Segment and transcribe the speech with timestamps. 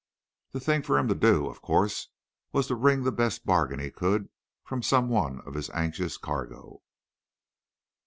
[0.53, 2.07] The thing for him to do, of course,
[2.51, 4.29] was to wring the best bargain he could
[4.63, 6.81] from some one of his anxious cargo.